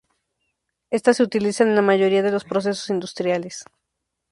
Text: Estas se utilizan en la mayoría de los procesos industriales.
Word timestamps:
Estas 0.89 1.17
se 1.17 1.21
utilizan 1.21 1.67
en 1.67 1.75
la 1.75 1.83
mayoría 1.83 2.23
de 2.23 2.31
los 2.31 2.43
procesos 2.43 2.89
industriales. 2.89 3.65